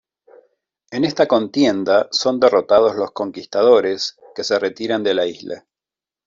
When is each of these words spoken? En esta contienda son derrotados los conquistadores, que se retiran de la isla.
En 0.89 1.03
esta 1.05 1.27
contienda 1.27 2.07
son 2.11 2.39
derrotados 2.39 2.95
los 2.95 3.11
conquistadores, 3.11 4.17
que 4.33 4.43
se 4.43 4.57
retiran 4.57 5.03
de 5.03 5.13
la 5.13 5.27
isla. 5.27 5.67